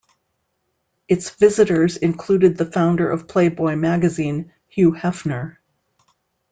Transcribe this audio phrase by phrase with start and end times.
[1.07, 5.57] Its visitors included the founder of Playboy Magazine, Hugh Hefner.